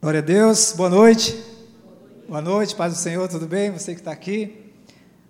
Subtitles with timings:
[0.00, 1.38] Glória a Deus, boa noite.
[2.26, 3.70] Boa noite, paz do Senhor, tudo bem?
[3.70, 4.72] Você que está aqui,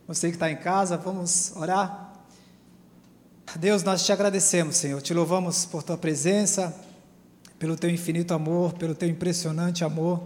[0.06, 2.12] você que está em casa, vamos orar.
[3.58, 6.72] Deus, nós te agradecemos, Senhor, te louvamos por tua presença,
[7.58, 10.22] pelo teu infinito amor, pelo teu impressionante amor.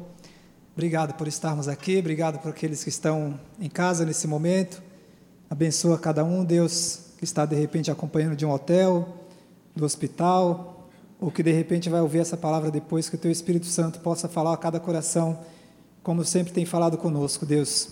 [0.74, 4.82] Obrigado por estarmos aqui, obrigado por aqueles que estão em casa nesse momento.
[5.48, 9.08] Abençoa cada um, Deus, que está de repente acompanhando de um hotel,
[9.74, 10.73] do hospital,
[11.20, 14.28] ou que de repente vai ouvir essa palavra depois, que o Teu Espírito Santo possa
[14.28, 15.38] falar a cada coração,
[16.02, 17.88] como sempre tem falado conosco, Deus.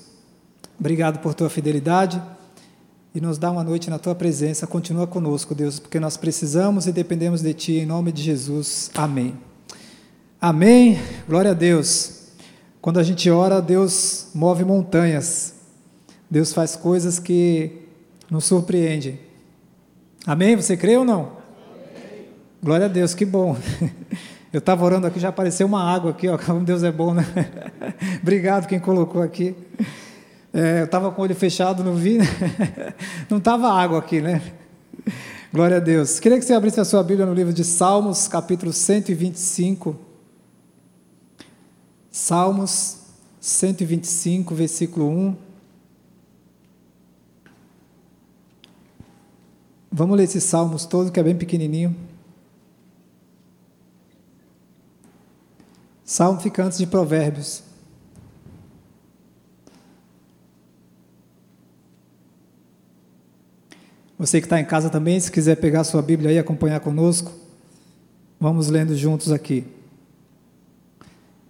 [0.78, 2.22] Obrigado por Tua fidelidade
[3.14, 4.66] e nos dá uma noite na Tua presença.
[4.66, 8.90] Continua conosco, Deus, porque nós precisamos e dependemos de Ti, em nome de Jesus.
[8.94, 9.34] Amém.
[10.40, 10.98] Amém.
[11.28, 12.28] Glória a Deus.
[12.80, 15.54] Quando a gente ora, Deus move montanhas.
[16.28, 17.82] Deus faz coisas que
[18.30, 19.20] nos surpreendem.
[20.26, 20.56] Amém?
[20.56, 21.41] Você crê ou não?
[22.64, 23.56] Glória a Deus, que bom.
[24.52, 27.26] Eu estava orando aqui, já apareceu uma água aqui, ó, como Deus é bom, né?
[28.22, 29.56] Obrigado quem colocou aqui.
[30.54, 32.18] É, eu estava com o olho fechado, não vi.
[33.28, 34.40] Não estava água aqui, né?
[35.52, 36.20] Glória a Deus.
[36.20, 39.96] Queria que você abrisse a sua Bíblia no livro de Salmos, capítulo 125.
[42.12, 42.98] Salmos
[43.40, 45.36] 125, versículo 1.
[49.90, 51.96] Vamos ler esses salmos todos, que é bem pequenininho.
[56.12, 57.62] Salmo fica antes de Provérbios.
[64.18, 67.32] Você que está em casa também, se quiser pegar sua Bíblia e acompanhar conosco,
[68.38, 69.64] vamos lendo juntos aqui.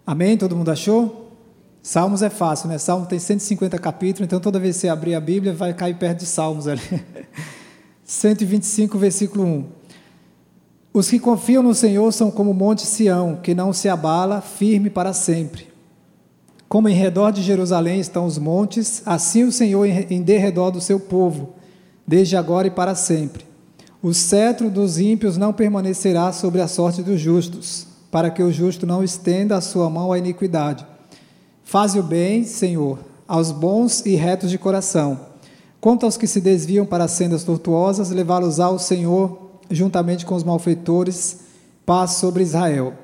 [0.07, 0.39] Amém?
[0.39, 1.37] Todo mundo achou?
[1.83, 2.79] Salmos é fácil, né?
[2.79, 6.21] Salmo tem 150 capítulos, então toda vez que você abrir a Bíblia, vai cair perto
[6.21, 6.81] de Salmos ali.
[8.07, 9.81] 125, versículo 1.
[10.95, 14.91] Os que confiam no Senhor são como o monte Sião, que não se abala, firme
[14.91, 15.69] para sempre.
[16.69, 21.01] Como em redor de Jerusalém estão os montes, assim o Senhor em derredor do seu
[21.01, 21.55] povo,
[22.07, 23.47] desde agora e para sempre.
[24.03, 28.87] O cetro dos ímpios não permanecerá sobre a sorte dos justos, para que o justo
[28.87, 30.84] não estenda a sua mão à iniquidade.
[31.65, 35.21] Faze o bem, Senhor, aos bons e retos de coração.
[35.81, 39.41] Quanto aos que se desviam para sendas tortuosas, levá-los ao Senhor
[39.75, 41.41] juntamente com os malfeitores,
[41.84, 42.94] paz sobre Israel.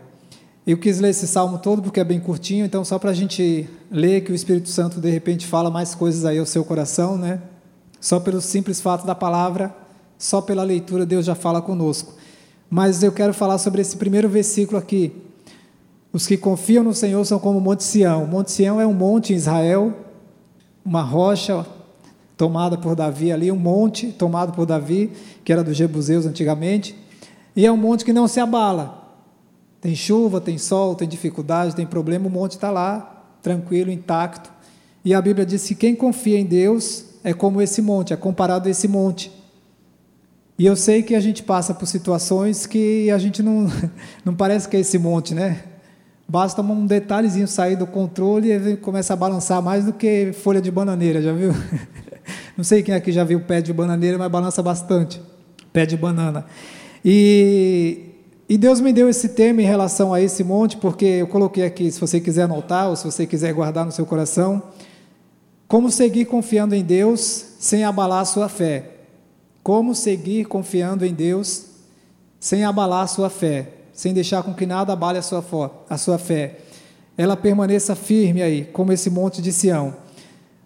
[0.66, 3.68] Eu quis ler esse salmo todo porque é bem curtinho, então só para a gente
[3.90, 7.40] ler que o Espírito Santo de repente fala mais coisas aí ao seu coração, né?
[8.00, 9.74] Só pelo simples fato da palavra,
[10.18, 12.14] só pela leitura Deus já fala conosco.
[12.68, 15.12] Mas eu quero falar sobre esse primeiro versículo aqui.
[16.12, 18.24] Os que confiam no Senhor são como o Monte Sião.
[18.24, 19.94] O Monte Sião é um monte em Israel,
[20.84, 21.64] uma rocha
[22.38, 25.10] tomada por Davi ali, um monte tomado por Davi,
[25.44, 26.96] que era dos Jebuseus antigamente,
[27.54, 28.96] e é um monte que não se abala.
[29.80, 34.50] Tem chuva, tem sol, tem dificuldade, tem problema, o monte está lá, tranquilo, intacto.
[35.04, 38.68] E a Bíblia diz que quem confia em Deus é como esse monte, é comparado
[38.68, 39.32] a esse monte.
[40.56, 43.66] E eu sei que a gente passa por situações que a gente não,
[44.24, 45.64] não parece que é esse monte, né?
[46.28, 50.70] Basta um detalhezinho sair do controle e começa a balançar mais do que folha de
[50.70, 51.52] bananeira, já viu?
[52.58, 55.22] Não sei quem aqui já viu pé de bananeira, mas balança bastante.
[55.72, 56.44] Pé de banana.
[57.04, 58.00] E,
[58.48, 61.88] e Deus me deu esse tema em relação a esse monte, porque eu coloquei aqui,
[61.88, 64.60] se você quiser anotar ou se você quiser guardar no seu coração,
[65.68, 68.90] como seguir confiando em Deus sem abalar a sua fé.
[69.62, 71.66] Como seguir confiando em Deus
[72.40, 75.44] sem abalar a sua fé, sem deixar com que nada abale a sua,
[75.88, 76.58] a sua fé.
[77.16, 79.94] Ela permaneça firme aí, como esse monte de Sião.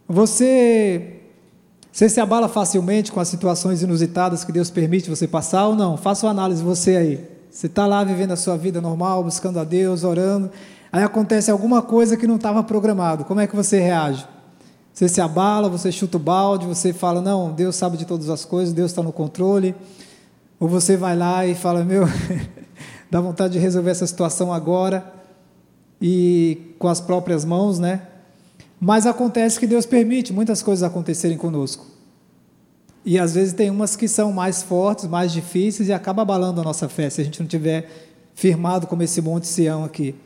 [0.08, 1.18] Você
[1.92, 5.98] você se abala facilmente com as situações inusitadas que Deus permite você passar ou não?
[5.98, 7.28] Faça uma análise você aí.
[7.50, 10.50] Você está lá vivendo a sua vida normal, buscando a Deus, orando.
[10.90, 13.26] Aí acontece alguma coisa que não estava programado.
[13.26, 14.26] Como é que você reage?
[14.90, 18.42] Você se abala, você chuta o balde, você fala, não, Deus sabe de todas as
[18.42, 19.74] coisas, Deus está no controle.
[20.58, 22.04] Ou você vai lá e fala, meu,
[23.10, 25.12] dá vontade de resolver essa situação agora
[26.00, 28.00] e com as próprias mãos, né?
[28.84, 31.86] Mas acontece que Deus permite muitas coisas acontecerem conosco.
[33.04, 36.64] E às vezes tem umas que são mais fortes, mais difíceis e acaba abalando a
[36.64, 37.88] nossa fé se a gente não tiver
[38.34, 40.16] firmado como esse monte Sião aqui.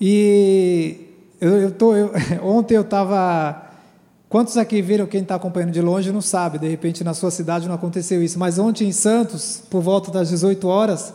[0.00, 0.96] E
[1.40, 2.10] eu, eu tô, eu,
[2.42, 3.70] ontem eu estava.
[4.28, 7.68] Quantos aqui viram, quem está acompanhando de longe não sabe, de repente na sua cidade
[7.68, 11.14] não aconteceu isso, mas ontem em Santos, por volta das 18 horas,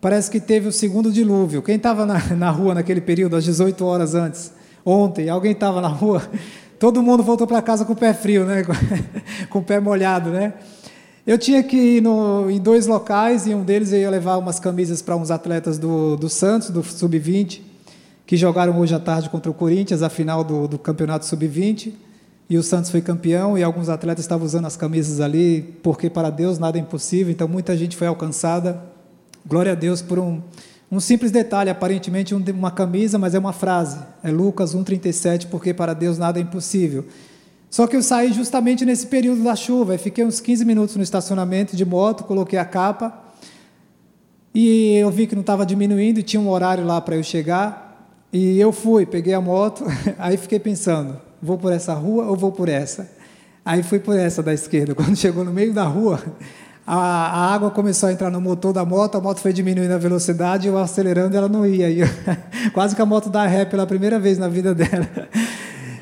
[0.00, 1.62] parece que teve o segundo dilúvio.
[1.62, 4.61] Quem estava na, na rua naquele período, às 18 horas antes?
[4.84, 6.22] Ontem, alguém estava na rua,
[6.78, 8.64] todo mundo voltou para casa com o pé frio, né?
[9.50, 10.54] com o pé molhado, né?
[11.24, 14.58] Eu tinha que ir no, em dois locais, e um deles eu ia levar umas
[14.58, 17.60] camisas para uns atletas do, do Santos, do Sub-20,
[18.26, 21.92] que jogaram hoje à tarde contra o Corinthians, a final do, do Campeonato Sub-20,
[22.50, 26.28] e o Santos foi campeão, e alguns atletas estavam usando as camisas ali, porque para
[26.28, 28.82] Deus nada é impossível, então muita gente foi alcançada.
[29.46, 30.40] Glória a Deus por um,
[30.92, 33.98] um simples detalhe, aparentemente uma camisa, mas é uma frase.
[34.22, 37.06] É Lucas 1,37, porque para Deus nada é impossível.
[37.70, 41.74] Só que eu saí justamente nesse período da chuva, fiquei uns 15 minutos no estacionamento
[41.74, 43.24] de moto, coloquei a capa,
[44.54, 48.14] e eu vi que não estava diminuindo, e tinha um horário lá para eu chegar,
[48.30, 49.86] e eu fui, peguei a moto,
[50.18, 53.10] aí fiquei pensando, vou por essa rua ou vou por essa?
[53.64, 54.94] Aí fui por essa da esquerda.
[54.94, 56.22] Quando chegou no meio da rua,
[56.86, 59.98] a, a, água começou a entrar no motor da moto, a moto foi diminuindo a
[59.98, 61.90] velocidade, eu acelerando, ela não ia.
[61.90, 62.08] Eu,
[62.74, 65.08] quase que a moto dá ré pela primeira vez na vida dela.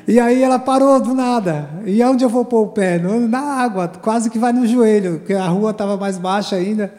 [0.07, 1.69] E aí ela parou do nada.
[1.85, 2.99] E onde eu vou pôr o pé?
[2.99, 6.93] Na água, quase que vai no joelho, porque a rua estava mais baixa ainda.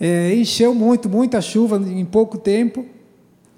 [0.00, 2.86] É, encheu muito, muita chuva em pouco tempo.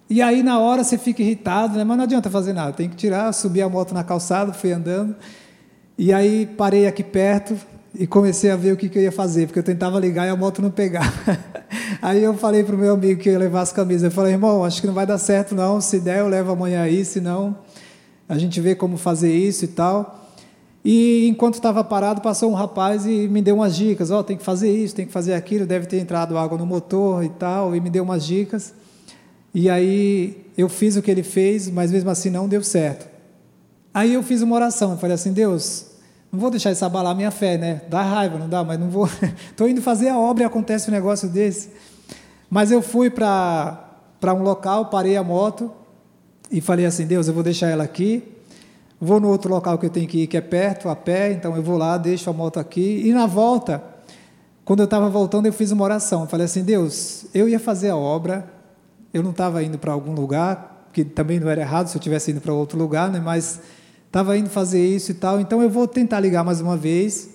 [0.08, 1.84] E aí na hora você fica irritado, né?
[1.84, 5.14] mas não adianta fazer nada, tem que tirar, subir a moto na calçada, fui andando.
[5.96, 7.56] E aí parei aqui perto,
[7.94, 10.30] e comecei a ver o que, que, eu ia fazer, porque eu tentava ligar e
[10.30, 11.12] a moto não pegava.
[12.00, 14.64] aí eu falei para o meu amigo que ia levar as camisas, eu falei, irmão,
[14.64, 17.56] acho que não vai dar certo não, se der eu levo amanhã aí, se não,
[18.28, 20.18] a gente vê como fazer isso e tal.
[20.84, 24.36] E enquanto estava parado, passou um rapaz e me deu umas dicas, ó, oh, tem
[24.36, 27.76] que fazer isso, tem que fazer aquilo, deve ter entrado água no motor e tal,
[27.76, 28.72] e me deu umas dicas.
[29.52, 33.08] E aí eu fiz o que ele fez, mas mesmo assim não deu certo.
[33.92, 35.86] Aí eu fiz uma oração, eu falei assim, Deus,
[36.32, 37.82] não vou deixar isso abalar a minha fé, né?
[37.88, 39.08] Dá raiva, não dá, mas não vou.
[39.50, 41.70] Estou indo fazer a obra e acontece um negócio desse.
[42.48, 43.88] Mas eu fui para
[44.24, 45.72] um local, parei a moto
[46.50, 48.22] e falei assim: Deus, eu vou deixar ela aqui.
[49.00, 51.56] Vou no outro local que eu tenho que ir, que é perto, a pé, então
[51.56, 53.02] eu vou lá, deixo a moto aqui.
[53.04, 53.82] E na volta,
[54.62, 56.20] quando eu estava voltando, eu fiz uma oração.
[56.22, 58.48] Eu falei assim: Deus, eu ia fazer a obra,
[59.12, 62.30] eu não estava indo para algum lugar, que também não era errado se eu tivesse
[62.30, 63.20] indo para outro lugar, né?
[63.20, 63.60] mas
[64.10, 67.30] estava indo fazer isso e tal, então eu vou tentar ligar mais uma vez.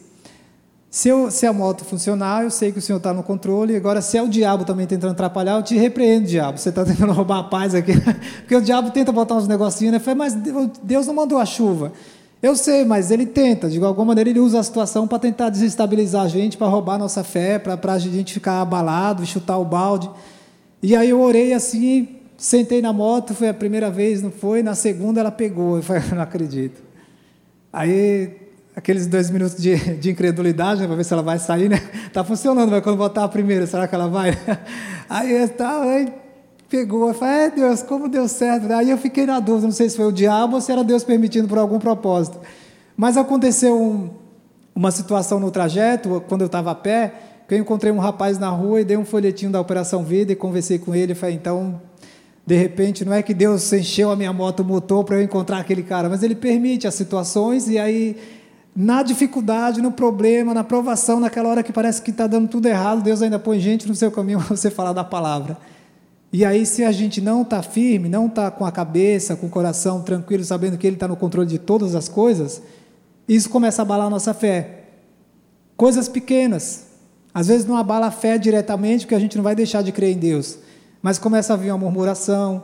[0.90, 3.76] Se, eu, se a moto funcionar, eu sei que o senhor está no controle.
[3.76, 6.58] Agora, se é o diabo também tentando atrapalhar, eu te repreendo, diabo.
[6.58, 7.94] Você está tentando roubar a paz aqui.
[8.40, 10.14] Porque o diabo tenta botar uns negocinhos, né?
[10.16, 10.34] Mas
[10.84, 11.92] Deus não mandou a chuva.
[12.42, 13.70] Eu sei, mas ele tenta.
[13.70, 17.00] De alguma maneira, ele usa a situação para tentar desestabilizar a gente, para roubar a
[17.00, 20.10] nossa fé, para a gente ficar abalado, chutar o balde.
[20.82, 22.08] E aí eu orei assim,
[22.38, 24.62] Sentei na moto, foi a primeira vez, não foi?
[24.62, 25.78] Na segunda ela pegou.
[25.78, 26.84] Eu falei, não acredito.
[27.72, 28.36] Aí,
[28.76, 31.82] aqueles dois minutos de, de incredulidade, né, para ver se ela vai sair, né?
[32.12, 34.38] Tá funcionando, mas quando botar a primeira, será que ela vai?
[35.10, 36.12] Aí, tá, aí
[36.70, 37.10] pegou.
[37.10, 38.72] Eu falei, é Deus, como deu certo?
[38.72, 41.04] Aí eu fiquei na dúvida, não sei se foi o diabo ou se era Deus
[41.04, 42.40] permitindo por algum propósito.
[42.98, 44.10] Mas aconteceu um,
[44.74, 47.14] uma situação no trajeto, quando eu estava a pé,
[47.48, 50.36] que eu encontrei um rapaz na rua e dei um folhetinho da Operação Vida e
[50.36, 51.14] conversei com ele.
[51.14, 51.82] Falei, então
[52.46, 55.82] de repente, não é que Deus encheu a minha moto motor para eu encontrar aquele
[55.82, 58.16] cara, mas Ele permite as situações e aí,
[58.76, 63.02] na dificuldade, no problema, na provação, naquela hora que parece que está dando tudo errado,
[63.02, 65.58] Deus ainda põe gente no seu caminho para você falar da palavra.
[66.32, 69.50] E aí, se a gente não está firme, não está com a cabeça, com o
[69.50, 72.62] coração tranquilo, sabendo que Ele está no controle de todas as coisas,
[73.28, 74.84] isso começa a abalar a nossa fé.
[75.76, 76.88] Coisas pequenas.
[77.34, 80.14] Às vezes não abala a fé diretamente, porque a gente não vai deixar de crer
[80.16, 80.60] em Deus.
[81.06, 82.64] Mas começa a vir uma murmuração,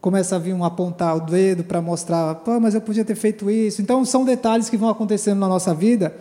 [0.00, 3.50] começa a vir um apontar o dedo para mostrar, Pô, mas eu podia ter feito
[3.50, 3.82] isso.
[3.82, 6.16] Então, são detalhes que vão acontecendo na nossa vida.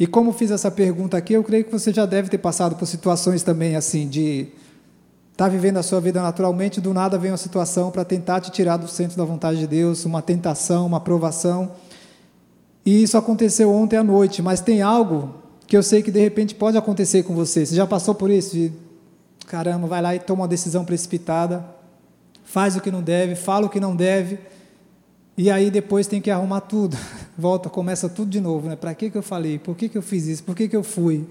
[0.00, 2.86] E como fiz essa pergunta aqui, eu creio que você já deve ter passado por
[2.86, 4.48] situações também assim, de
[5.30, 8.50] estar tá vivendo a sua vida naturalmente, do nada vem uma situação para tentar te
[8.50, 11.70] tirar do centro da vontade de Deus, uma tentação, uma provação.
[12.84, 15.36] E isso aconteceu ontem à noite, mas tem algo
[15.68, 17.64] que eu sei que de repente pode acontecer com você.
[17.64, 18.56] Você já passou por isso?
[18.56, 18.85] De
[19.46, 21.64] caramba, vai lá e toma uma decisão precipitada,
[22.44, 24.38] faz o que não deve, fala o que não deve,
[25.38, 26.96] e aí depois tem que arrumar tudo.
[27.36, 28.76] Volta, começa tudo de novo, né?
[28.76, 29.58] Para que, que eu falei?
[29.58, 30.42] Por que, que eu fiz isso?
[30.42, 31.26] Por que, que eu fui?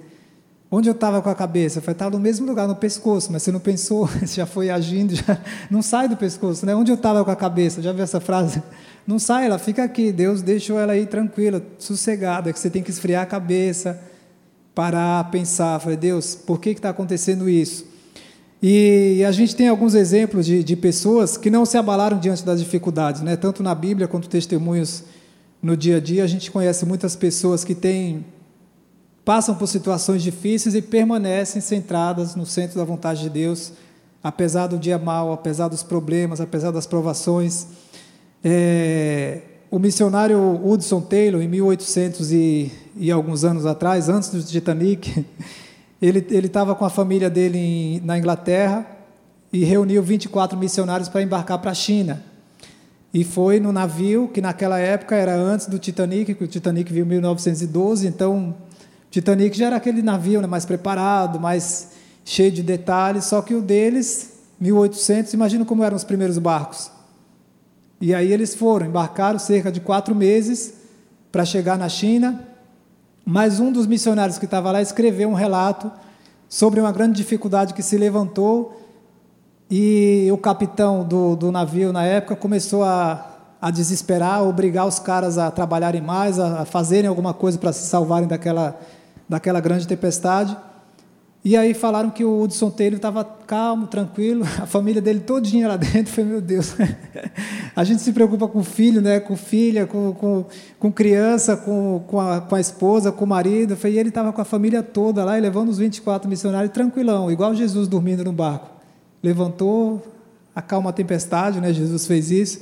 [0.70, 1.82] Onde eu estava com a cabeça?
[1.82, 5.16] Foi estar no mesmo lugar, no pescoço, mas você não pensou, você já foi agindo,
[5.16, 6.76] já não sai do pescoço, né?
[6.76, 7.82] Onde eu estava com a cabeça?
[7.82, 8.62] Já viu essa frase?
[9.08, 10.12] Não sai, ela fica aqui.
[10.12, 14.00] Deus deixou ela aí tranquila, sossegada, que você tem que esfriar a cabeça,
[14.76, 15.80] parar, pensar.
[15.80, 17.95] Falei, Deus, por que está acontecendo isso?
[18.62, 22.60] E a gente tem alguns exemplos de, de, pessoas que não se abalaram diante das
[22.60, 23.36] dificuldades, né?
[23.36, 25.04] tanto na Bíblia quanto testemunhos
[25.62, 26.24] no dia a dia.
[26.24, 28.26] A gente conhece muitas pessoas que têm,
[29.24, 33.74] passam por situações difíceis e permanecem centradas no centro da vontade de Deus,
[34.24, 37.68] apesar do dia mal, apesar dos problemas, apesar das provações.
[38.44, 45.26] É, o missionário Hudson Taylor, em 1800 e, e alguns anos atrás, antes do Titanic,
[46.02, 48.86] Ele estava com a família dele em, na Inglaterra
[49.52, 52.22] e reuniu 24 missionários para embarcar para a China.
[53.14, 57.06] e foi no navio que naquela época era antes do Titanic, que o Titanic veio
[57.06, 61.92] em 1912, então o Titanic já era aquele navio né, mais preparado, mais
[62.26, 66.92] cheio de detalhes, só que o deles, 1800, imagina como eram os primeiros barcos.
[68.02, 70.74] E aí eles foram, embarcaram cerca de quatro meses
[71.32, 72.46] para chegar na China,
[73.26, 75.92] mas um dos missionários que estava lá escreveu um relato
[76.48, 78.82] sobre uma grande dificuldade que se levantou
[79.70, 83.26] e o capitão do, do navio, na época, começou a,
[83.60, 87.74] a desesperar, a obrigar os caras a trabalharem mais, a, a fazerem alguma coisa para
[87.74, 88.80] se salvarem daquela,
[89.28, 90.56] daquela grande tempestade.
[91.46, 95.78] E aí falaram que o Hudson Taylor estava calmo, tranquilo, a família dele todinha lá
[95.78, 96.12] dentro.
[96.12, 96.76] Falei, meu Deus,
[97.76, 100.46] a gente se preocupa com filho, né, com filha, com, com,
[100.80, 103.78] com criança, com, com, a, com a esposa, com o marido.
[103.86, 107.54] E ele estava com a família toda lá e levando os 24 missionários tranquilão, igual
[107.54, 108.76] Jesus dormindo no barco
[109.26, 110.06] levantou,
[110.56, 111.74] acalma a tempestade, né?
[111.74, 112.62] Jesus fez isso.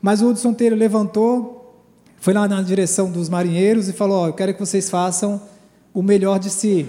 [0.00, 1.82] Mas o Hudson Taylor levantou,
[2.18, 5.42] foi lá na direção dos marinheiros e falou: oh, Eu quero que vocês façam
[5.92, 6.86] o melhor de si.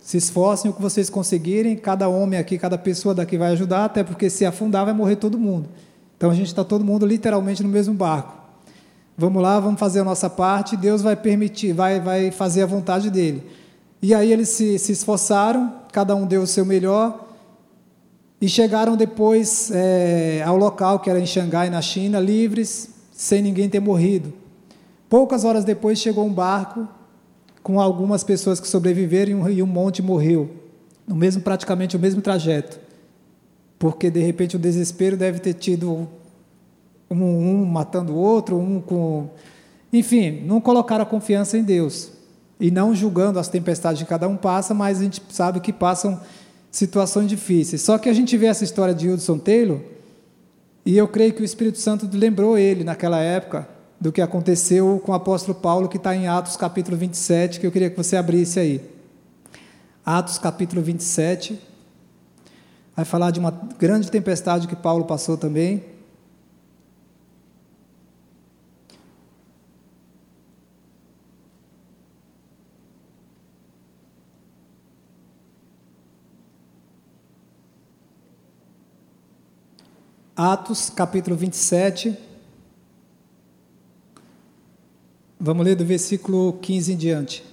[0.00, 1.76] Se esforcem o que vocês conseguirem.
[1.76, 5.38] Cada homem aqui, cada pessoa daqui vai ajudar, até porque se afundar vai morrer todo
[5.38, 5.68] mundo.
[6.16, 8.34] Então a gente está todo mundo literalmente no mesmo barco.
[9.16, 10.76] Vamos lá, vamos fazer a nossa parte.
[10.76, 13.42] Deus vai permitir, vai, vai fazer a vontade dele.
[14.02, 17.28] E aí eles se, se esforçaram, cada um deu o seu melhor.
[18.40, 23.68] E chegaram depois é, ao local, que era em Xangai, na China, livres, sem ninguém
[23.68, 24.32] ter morrido.
[25.10, 26.88] Poucas horas depois chegou um barco
[27.62, 30.50] com algumas pessoas que sobreviveram e um, monte morreu.
[31.06, 32.78] No mesmo, praticamente o mesmo trajeto.
[33.78, 36.08] Porque de repente o desespero deve ter tido
[37.10, 39.30] um, um matando o outro, um com.
[39.92, 42.12] Enfim, não colocaram a confiança em Deus.
[42.58, 46.20] E não julgando as tempestades que cada um passa, mas a gente sabe que passam
[46.70, 47.82] situações difíceis.
[47.82, 49.80] Só que a gente vê essa história de Hudson Taylor,
[50.84, 53.66] e eu creio que o Espírito Santo lembrou ele naquela época
[54.00, 57.70] do que aconteceu com o apóstolo Paulo, que está em Atos capítulo 27, que eu
[57.70, 58.80] queria que você abrisse aí.
[60.04, 61.60] Atos capítulo 27.
[62.96, 65.84] Vai falar de uma grande tempestade que Paulo passou também.
[80.34, 82.29] Atos, capítulo 27.
[85.40, 87.44] Vamos ler do versículo 15 em diante.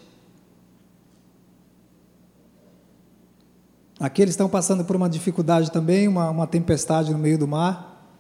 [4.00, 8.12] Aqui eles estão passando por uma dificuldade também, uma, uma tempestade no meio do mar.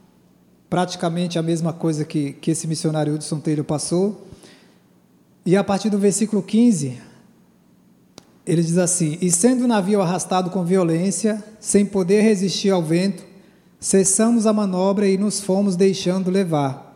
[0.69, 4.27] Praticamente a mesma coisa que, que esse missionário Hudson Taylor passou.
[5.45, 6.99] E a partir do versículo 15,
[8.45, 13.27] ele diz assim: E sendo o navio arrastado com violência, sem poder resistir ao vento,
[13.79, 16.86] Cessamos a manobra e nos fomos deixando levar.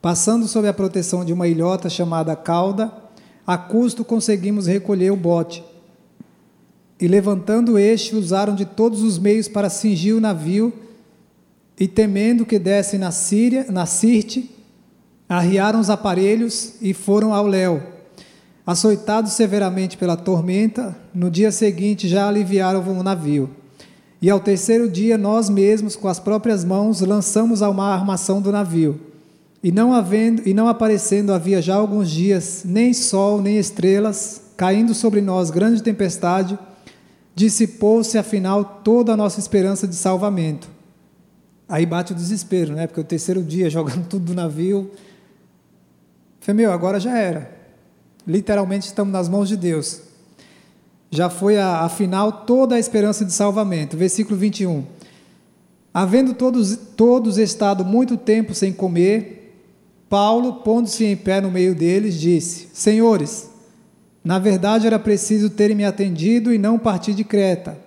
[0.00, 2.92] Passando sob a proteção de uma ilhota chamada Cauda,
[3.46, 5.64] a custo conseguimos recolher o bote.
[7.00, 10.72] E levantando este, usaram de todos os meios para cingir o navio,
[11.78, 14.50] e temendo que dessem na Síria, na Sirte,
[15.28, 17.82] arriaram os aparelhos e foram ao léu.
[18.66, 23.50] Açoitados severamente pela tormenta, no dia seguinte já aliviaram o navio.
[24.20, 28.42] E ao terceiro dia, nós mesmos, com as próprias mãos, lançamos ao mar a armação
[28.42, 29.07] do navio.
[29.62, 34.94] E não, havendo, e não aparecendo havia já alguns dias, nem sol, nem estrelas, caindo
[34.94, 36.58] sobre nós grande tempestade,
[37.34, 40.68] dissipou-se afinal toda a nossa esperança de salvamento.
[41.68, 42.86] Aí bate o desespero, né?
[42.86, 44.90] Porque o terceiro dia, jogando tudo do navio.
[46.40, 47.50] Falei, meu, agora já era.
[48.26, 50.08] Literalmente estamos nas mãos de Deus
[51.10, 53.96] já foi afinal toda a esperança de salvamento.
[53.96, 54.84] Versículo 21.
[55.92, 59.37] Havendo todos, todos estado muito tempo sem comer,
[60.08, 63.50] Paulo, pondo-se em pé no meio deles, disse: Senhores,
[64.24, 67.78] na verdade era preciso terem me atendido e não partir de Creta,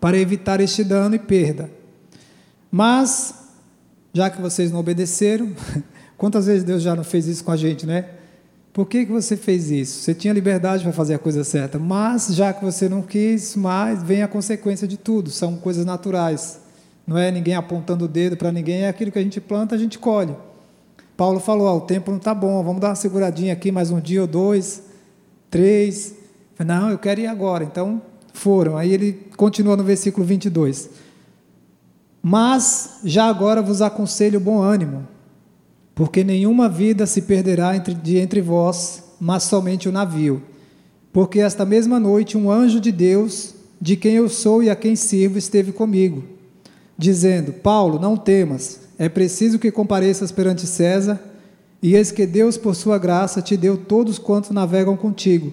[0.00, 1.70] para evitar este dano e perda.
[2.70, 3.34] Mas,
[4.12, 5.52] já que vocês não obedeceram,
[6.18, 8.06] quantas vezes Deus já não fez isso com a gente, né?
[8.72, 10.02] Por que, que você fez isso?
[10.02, 14.02] Você tinha liberdade para fazer a coisa certa, mas já que você não quis mais,
[14.02, 15.30] vem a consequência de tudo.
[15.30, 16.60] São coisas naturais.
[17.06, 19.78] Não é ninguém apontando o dedo para ninguém, é aquilo que a gente planta, a
[19.78, 20.36] gente colhe.
[21.18, 24.00] Paulo falou: oh, o tempo não está bom, vamos dar uma seguradinha aqui mais um
[24.00, 24.82] dia ou dois,
[25.50, 26.14] três.
[26.64, 27.62] Não, eu quero ir agora.
[27.62, 28.00] Então
[28.32, 28.78] foram.
[28.78, 30.88] Aí ele continua no versículo 22.
[32.22, 35.06] Mas já agora vos aconselho bom ânimo
[35.98, 40.40] porque nenhuma vida se perderá entre, de entre vós, mas somente o navio.
[41.12, 44.94] Porque esta mesma noite um anjo de Deus, de quem eu sou e a quem
[44.94, 46.22] sirvo, esteve comigo,
[46.96, 51.20] dizendo: Paulo, não temas, é preciso que compareças perante César,
[51.80, 55.52] e eis que Deus, por sua graça, te deu todos quantos navegam contigo.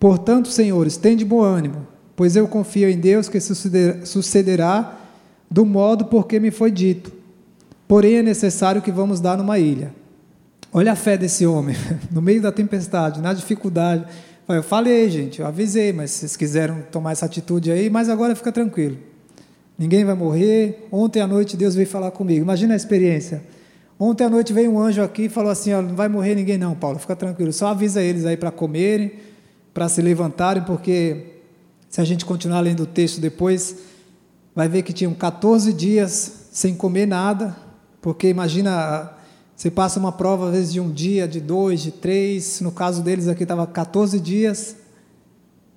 [0.00, 1.86] Portanto, senhores, tende bom ânimo,
[2.16, 4.98] pois eu confio em Deus que sucederá
[5.50, 7.12] do modo porque me foi dito.
[7.86, 9.92] Porém, é necessário que vamos dar numa ilha.
[10.72, 11.76] Olha a fé desse homem,
[12.10, 14.06] no meio da tempestade, na dificuldade.
[14.48, 18.50] Eu falei, gente, eu avisei, mas vocês quiseram tomar essa atitude aí, mas agora fica
[18.50, 18.96] tranquilo.
[19.78, 20.88] Ninguém vai morrer.
[20.90, 22.42] Ontem à noite Deus veio falar comigo.
[22.42, 23.42] Imagina a experiência.
[23.98, 26.58] Ontem à noite veio um anjo aqui e falou assim: ó, não vai morrer ninguém,
[26.58, 27.52] não, Paulo, fica tranquilo.
[27.52, 29.12] Só avisa eles aí para comerem,
[29.72, 31.26] para se levantarem, porque
[31.88, 33.76] se a gente continuar lendo o texto depois,
[34.54, 37.56] vai ver que tinham 14 dias sem comer nada,
[38.02, 39.12] porque imagina,
[39.56, 43.02] você passa uma prova às vezes de um dia, de dois, de três, no caso
[43.02, 44.76] deles aqui estava 14 dias.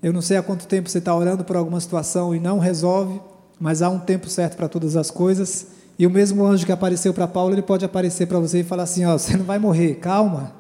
[0.02, 3.20] Eu não sei há quanto tempo você está orando por alguma situação e não resolve
[3.62, 5.68] mas há um tempo certo para todas as coisas.
[6.00, 8.84] E o mesmo anjo que apareceu para Paulo, ele pode aparecer para você e falar
[8.84, 10.52] assim: ó, você não vai morrer, calma,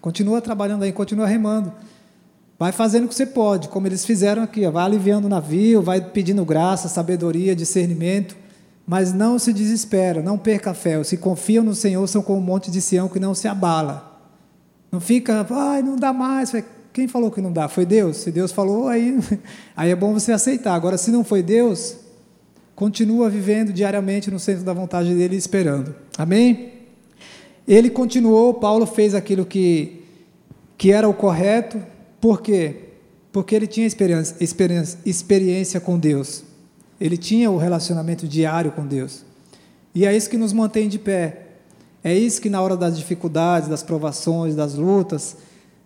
[0.00, 1.72] continua trabalhando aí, continua remando.
[2.56, 5.82] Vai fazendo o que você pode, como eles fizeram aqui, ó, vai aliviando o navio,
[5.82, 8.34] vai pedindo graça, sabedoria, discernimento,
[8.86, 10.98] mas não se desespera, não perca a fé.
[10.98, 14.20] Os que confiam no Senhor são como um monte de Sião que não se abala.
[14.90, 16.52] Não fica, ai, não dá mais.
[16.92, 17.68] Quem falou que não dá?
[17.68, 18.18] Foi Deus.
[18.18, 19.18] Se Deus falou, aí,
[19.76, 20.74] aí é bom você aceitar.
[20.74, 22.05] Agora, se não foi Deus,
[22.76, 25.94] continua vivendo diariamente no centro da vontade dele, esperando.
[26.18, 26.74] Amém?
[27.66, 30.04] Ele continuou, Paulo fez aquilo que,
[30.76, 31.82] que era o correto,
[32.20, 32.76] por quê?
[33.32, 36.44] Porque ele tinha experiência, experiência, experiência com Deus,
[37.00, 39.24] ele tinha o relacionamento diário com Deus,
[39.94, 41.46] e é isso que nos mantém de pé,
[42.04, 45.36] é isso que na hora das dificuldades, das provações, das lutas,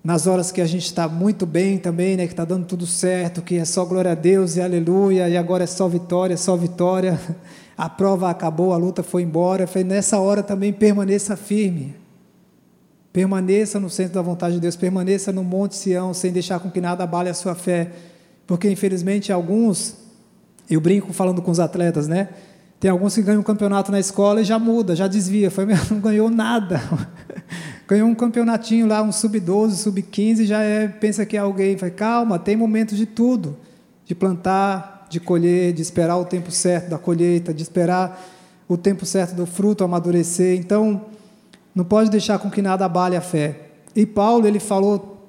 [0.02, 3.42] nas horas que a gente está muito bem também, né, que está dando tudo certo,
[3.42, 6.57] que é só glória a Deus e aleluia, e agora é só vitória, é só
[6.57, 7.21] vitória,
[7.76, 9.66] a prova acabou, a luta foi embora.
[9.66, 11.95] Foi nessa hora também permaneça firme,
[13.12, 16.81] permaneça no centro da vontade de Deus, permaneça no Monte Sião, sem deixar com que
[16.81, 17.90] nada abale a sua fé,
[18.46, 19.96] porque infelizmente alguns,
[20.68, 22.31] eu brinco falando com os atletas, né?
[22.79, 26.01] Tem alguns que ganham um campeonato na escola e já muda, já desvia, foi, não
[26.01, 26.81] ganhou nada.
[27.90, 31.76] Ganhou um campeonatinho lá, um sub-12, sub-15, já é, pensa que é alguém.
[31.76, 33.57] Fala, calma, tem momentos de tudo:
[34.07, 38.24] de plantar, de colher, de esperar o tempo certo da colheita, de esperar
[38.68, 40.57] o tempo certo do fruto amadurecer.
[40.57, 41.07] Então,
[41.74, 43.59] não pode deixar com que nada abale a fé.
[43.96, 45.26] E Paulo, ele falou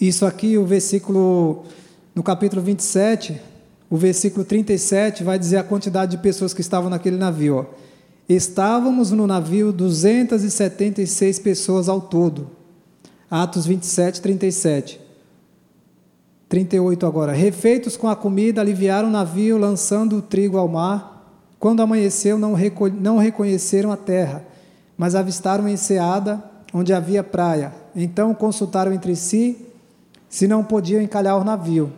[0.00, 1.64] isso aqui, o versículo,
[2.14, 3.38] no capítulo 27,
[3.90, 7.56] o versículo 37, vai dizer a quantidade de pessoas que estavam naquele navio.
[7.56, 7.87] Ó.
[8.28, 12.50] Estávamos no navio 276 pessoas ao todo.
[13.30, 15.00] Atos 27, 37.
[16.46, 17.32] 38 agora.
[17.32, 21.42] Refeitos com a comida, aliviaram o navio, lançando o trigo ao mar.
[21.58, 22.54] Quando amanheceu, não,
[23.00, 24.44] não reconheceram a terra,
[24.96, 27.72] mas avistaram uma enseada onde havia praia.
[27.96, 29.56] Então consultaram entre si
[30.28, 31.90] se não podiam encalhar o navio.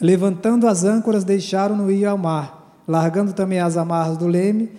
[0.00, 4.70] Levantando as âncoras, deixaram-no ir ao mar, largando também as amarras do leme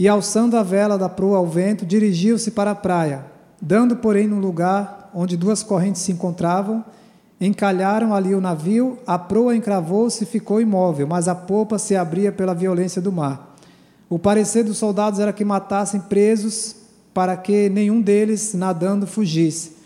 [0.00, 3.26] e, alçando a vela da proa ao vento, dirigiu-se para a praia.
[3.60, 6.82] Dando, porém, no lugar onde duas correntes se encontravam,
[7.38, 12.32] encalharam ali o navio, a proa encravou-se e ficou imóvel, mas a popa se abria
[12.32, 13.54] pela violência do mar.
[14.08, 16.76] O parecer dos soldados era que matassem presos
[17.12, 19.76] para que nenhum deles, nadando, fugisse.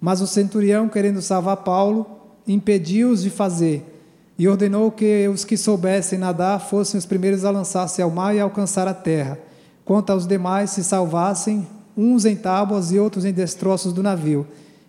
[0.00, 2.06] Mas o centurião, querendo salvar Paulo,
[2.46, 3.84] impediu-os de fazer
[4.38, 8.38] e ordenou que os que soubessem nadar fossem os primeiros a lançar-se ao mar e
[8.38, 9.36] alcançar a terra
[9.84, 11.66] quanto aos demais se salvassem,
[11.96, 14.46] uns em tábuas e outros em destroços do navio.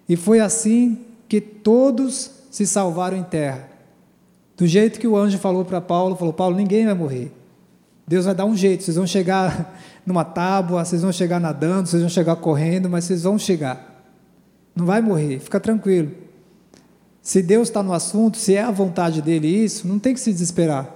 [0.08, 3.70] E foi assim que todos se salvaram em terra.
[4.56, 7.32] Do jeito que o anjo falou para Paulo, falou: Paulo, ninguém vai morrer.
[8.08, 12.02] Deus vai dar um jeito, vocês vão chegar numa tábua, vocês vão chegar nadando, vocês
[12.02, 13.94] vão chegar correndo, mas vocês vão chegar.
[14.76, 16.12] Não vai morrer, fica tranquilo.
[17.22, 20.32] Se Deus está no assunto, se é a vontade dele isso, não tem que se
[20.32, 20.88] desesperar.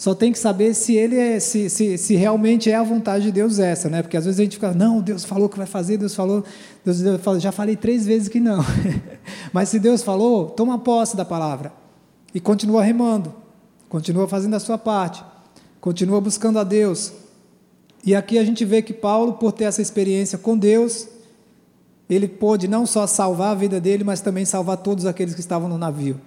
[0.00, 3.32] Só tem que saber se ele é, se, se, se realmente é a vontade de
[3.32, 4.00] Deus essa, né?
[4.00, 6.42] Porque às vezes a gente fica, não, Deus falou que vai fazer, Deus falou,
[6.82, 8.64] Deus, Deus falou, já falei três vezes que não.
[9.52, 11.70] Mas se Deus falou, toma posse da palavra
[12.34, 13.30] e continua remando,
[13.90, 15.22] continua fazendo a sua parte,
[15.82, 17.12] continua buscando a Deus.
[18.02, 21.08] E aqui a gente vê que Paulo, por ter essa experiência com Deus,
[22.08, 25.68] ele pôde não só salvar a vida dele, mas também salvar todos aqueles que estavam
[25.68, 26.18] no navio.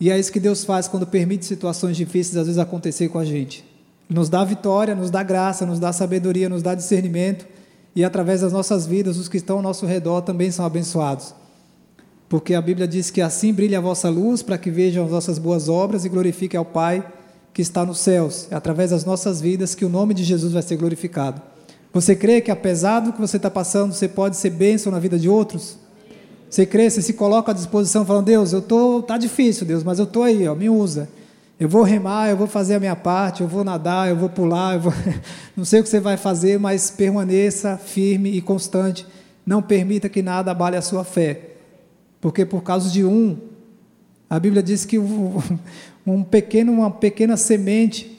[0.00, 3.24] E é isso que Deus faz quando permite situações difíceis às vezes acontecer com a
[3.24, 3.64] gente.
[4.08, 7.46] Nos dá vitória, nos dá graça, nos dá sabedoria, nos dá discernimento,
[7.96, 11.34] e através das nossas vidas, os que estão ao nosso redor também são abençoados.
[12.28, 15.38] Porque a Bíblia diz que assim brilha a vossa luz para que vejam as nossas
[15.38, 17.06] boas obras e glorifiquem ao Pai
[17.52, 18.48] que está nos céus.
[18.50, 21.40] É através das nossas vidas que o nome de Jesus vai ser glorificado.
[21.92, 25.16] Você crê que apesar do que você está passando, você pode ser bênção na vida
[25.16, 25.78] de outros?
[26.54, 29.98] Você crê, você se coloca à disposição falando, Deus, eu tô, tá difícil, Deus, mas
[29.98, 31.08] eu tô aí, ó, me usa.
[31.58, 34.74] Eu vou remar, eu vou fazer a minha parte, eu vou nadar, eu vou pular,
[34.74, 34.92] eu vou...
[35.56, 39.04] não sei o que você vai fazer, mas permaneça firme e constante.
[39.44, 41.40] Não permita que nada abale a sua fé.
[42.20, 43.36] Porque por causa de um,
[44.30, 44.96] a Bíblia diz que
[46.06, 48.16] um pequeno, uma pequena semente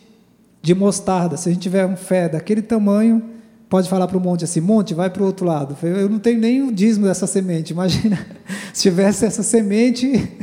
[0.61, 3.34] de mostarda, se a gente tiver um fé daquele tamanho,
[3.69, 5.75] pode falar para o monte assim: monte, vai para o outro lado.
[5.83, 7.73] Eu não tenho nem o dízimo dessa semente.
[7.73, 8.25] Imagina
[8.73, 10.37] se tivesse essa semente,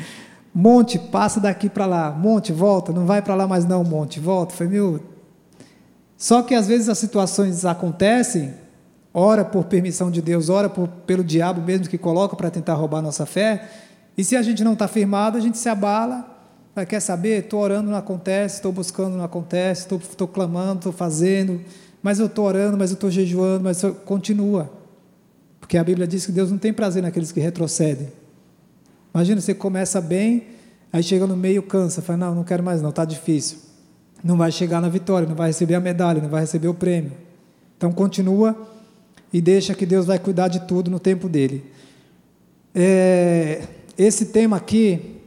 [0.54, 4.54] monte, passa daqui para lá, monte, volta, não vai para lá mais não, monte, volta.
[4.54, 5.00] Foi meu.
[6.16, 8.54] Só que às vezes as situações acontecem,
[9.12, 13.02] ora por permissão de Deus, ora por, pelo diabo mesmo que coloca para tentar roubar
[13.02, 13.68] nossa fé.
[14.16, 16.28] E se a gente não está firmado, a gente se abala.
[16.88, 17.44] Quer saber?
[17.44, 21.60] Estou orando, não acontece, estou buscando, não acontece, estou clamando, estou fazendo
[22.02, 23.94] mas eu estou orando, mas eu estou jejuando, mas eu...
[23.94, 24.70] continua.
[25.60, 28.08] Porque a Bíblia diz que Deus não tem prazer naqueles que retrocedem.
[29.14, 30.48] Imagina, você começa bem,
[30.92, 33.58] aí chega no meio, cansa, fala, não, não quero mais não, está difícil.
[34.24, 37.12] Não vai chegar na vitória, não vai receber a medalha, não vai receber o prêmio.
[37.76, 38.56] Então continua
[39.32, 41.64] e deixa que Deus vai cuidar de tudo no tempo dele.
[42.74, 43.62] É,
[43.96, 45.20] esse tema aqui,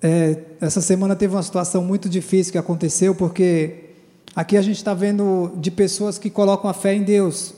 [0.00, 3.87] é, essa semana teve uma situação muito difícil que aconteceu, porque
[4.38, 7.54] Aqui a gente está vendo de pessoas que colocam a fé em Deus,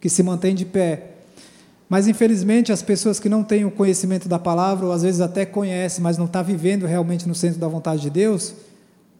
[0.00, 1.10] que se mantêm de pé.
[1.88, 5.46] Mas infelizmente as pessoas que não têm o conhecimento da palavra, ou às vezes até
[5.46, 8.54] conhecem, mas não está vivendo realmente no centro da vontade de Deus,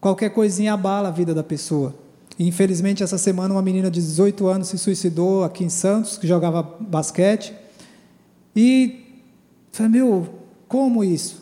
[0.00, 1.94] qualquer coisinha abala a vida da pessoa.
[2.36, 6.26] E infelizmente essa semana uma menina de 18 anos se suicidou aqui em Santos, que
[6.26, 7.54] jogava basquete.
[8.56, 9.22] E
[9.70, 10.26] falei, meu,
[10.66, 11.40] como isso?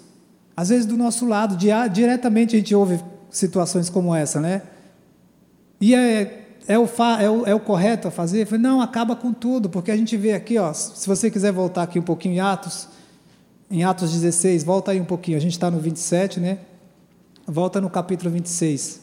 [0.54, 3.00] Às vezes do nosso lado, diretamente a gente ouve
[3.30, 4.60] situações como essa, né?
[5.84, 6.88] E é, é, o,
[7.20, 8.40] é, o, é o correto a fazer?
[8.40, 11.52] Eu falei, não, acaba com tudo, porque a gente vê aqui, ó, se você quiser
[11.52, 12.88] voltar aqui um pouquinho em Atos,
[13.70, 16.60] em Atos 16, volta aí um pouquinho, a gente está no 27, né?
[17.46, 19.02] Volta no capítulo 26.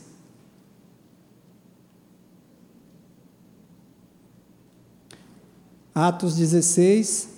[5.94, 7.30] Atos 16,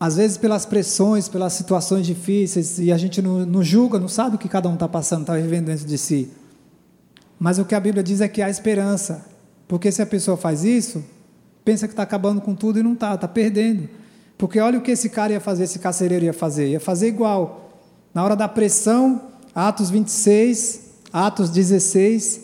[0.00, 4.36] às vezes pelas pressões, pelas situações difíceis, e a gente não, não julga, não sabe
[4.36, 6.30] o que cada um está passando, está vivendo dentro de si.
[7.38, 9.26] Mas o que a Bíblia diz é que há esperança,
[9.68, 11.04] porque se a pessoa faz isso,
[11.62, 13.90] pensa que está acabando com tudo e não está, está perdendo.
[14.38, 17.70] Porque olha o que esse cara ia fazer, esse carcereiro ia fazer, ia fazer igual.
[18.14, 19.20] Na hora da pressão,
[19.54, 20.80] Atos 26,
[21.12, 22.40] Atos 16,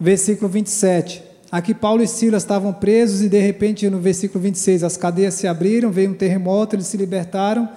[0.00, 1.27] versículo 27.
[1.50, 5.46] Aqui Paulo e Silas estavam presos e de repente no versículo 26 as cadeias se
[5.46, 7.68] abriram, veio um terremoto, eles se libertaram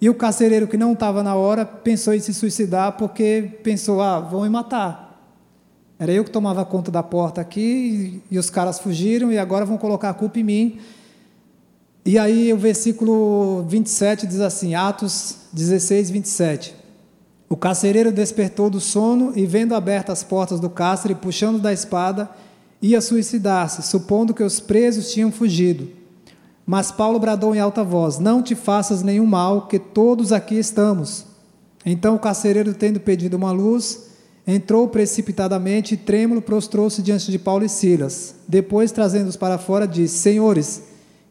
[0.00, 4.20] e o carcereiro que não estava na hora pensou em se suicidar porque pensou, ah,
[4.20, 5.08] vão me matar.
[5.98, 9.66] Era eu que tomava conta da porta aqui e, e os caras fugiram e agora
[9.66, 10.78] vão colocar a culpa em mim.
[12.06, 16.74] E aí o versículo 27 diz assim, Atos 16, 27.
[17.48, 22.30] O carcereiro despertou do sono e vendo abertas as portas do cárcere, puxando da espada,
[22.80, 25.88] ia suicidar-se, supondo que os presos tinham fugido.
[26.64, 31.24] Mas Paulo bradou em alta voz: Não te faças nenhum mal, que todos aqui estamos.
[31.84, 34.10] Então o carcereiro, tendo pedido uma luz,
[34.46, 38.34] entrou precipitadamente e trêmulo prostrou-se diante de Paulo e Silas.
[38.46, 40.82] Depois, trazendo-os para fora, disse: Senhores,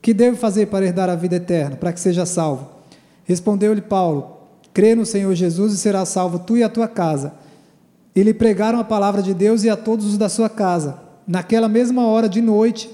[0.01, 2.67] que devo fazer para herdar a vida eterna, para que seja salvo?
[3.23, 4.37] Respondeu-lhe Paulo:
[4.73, 7.33] Crê no Senhor Jesus e serás salvo tu e a tua casa.
[8.15, 11.67] E lhe pregaram a palavra de Deus e a todos os da sua casa naquela
[11.67, 12.89] mesma hora de noite,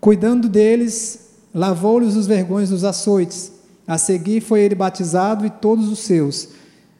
[0.00, 3.52] cuidando deles, lavou-lhes os vergões dos açoites.
[3.86, 6.48] A seguir foi ele batizado e todos os seus.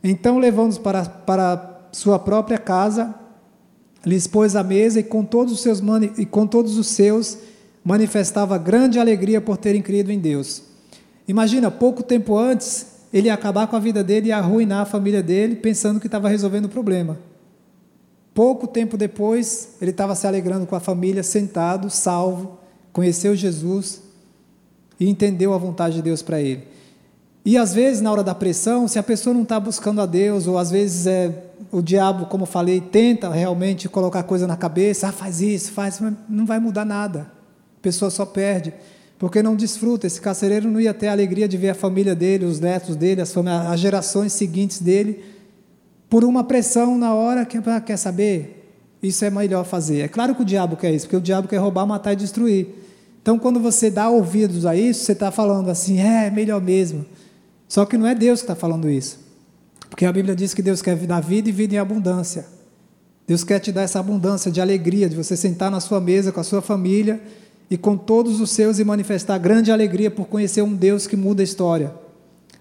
[0.02, 3.14] Então, levando-os para, para sua própria casa,
[4.04, 5.80] lhes pôs a mesa e com todos os seus
[6.18, 7.38] e com todos os seus
[7.84, 10.62] manifestava grande alegria por terem crido em Deus.
[11.26, 15.22] Imagina, pouco tempo antes, ele ia acabar com a vida dele e arruinar a família
[15.22, 17.18] dele, pensando que estava resolvendo o problema.
[18.40, 22.58] Pouco tempo depois, ele estava se alegrando com a família, sentado, salvo,
[22.90, 24.00] conheceu Jesus
[24.98, 26.62] e entendeu a vontade de Deus para ele.
[27.44, 30.46] E às vezes, na hora da pressão, se a pessoa não está buscando a Deus,
[30.46, 31.34] ou às vezes é,
[31.70, 36.14] o diabo, como falei, tenta realmente colocar coisa na cabeça, ah, faz isso, faz, mas
[36.26, 37.30] não vai mudar nada.
[37.78, 38.72] A pessoa só perde,
[39.18, 40.06] porque não desfruta.
[40.06, 43.20] Esse carcereiro não ia ter a alegria de ver a família dele, os netos dele,
[43.20, 45.39] as, as gerações seguintes dele
[46.10, 48.68] por uma pressão na hora que quer saber,
[49.00, 50.00] isso é melhor fazer.
[50.00, 52.66] É claro que o diabo quer isso, porque o diabo quer roubar, matar e destruir.
[53.22, 57.06] Então, quando você dá ouvidos a isso, você está falando assim, é melhor mesmo.
[57.68, 59.20] Só que não é Deus que está falando isso.
[59.88, 62.44] Porque a Bíblia diz que Deus quer dar vida e vida em abundância.
[63.26, 66.40] Deus quer te dar essa abundância de alegria, de você sentar na sua mesa com
[66.40, 67.20] a sua família
[67.70, 71.40] e com todos os seus e manifestar grande alegria por conhecer um Deus que muda
[71.40, 71.94] a história.